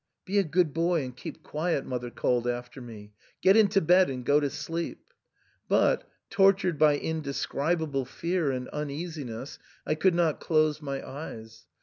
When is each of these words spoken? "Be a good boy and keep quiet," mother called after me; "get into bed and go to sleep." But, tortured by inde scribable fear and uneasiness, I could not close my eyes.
"Be 0.25 0.39
a 0.39 0.43
good 0.43 0.73
boy 0.73 1.03
and 1.03 1.15
keep 1.15 1.43
quiet," 1.43 1.85
mother 1.85 2.09
called 2.09 2.47
after 2.47 2.81
me; 2.81 3.13
"get 3.43 3.55
into 3.55 3.79
bed 3.81 4.09
and 4.09 4.25
go 4.25 4.39
to 4.39 4.49
sleep." 4.49 5.13
But, 5.69 6.09
tortured 6.31 6.79
by 6.79 6.93
inde 6.97 7.25
scribable 7.25 8.07
fear 8.07 8.49
and 8.49 8.67
uneasiness, 8.69 9.59
I 9.85 9.93
could 9.93 10.15
not 10.15 10.39
close 10.39 10.81
my 10.81 11.07
eyes. 11.07 11.67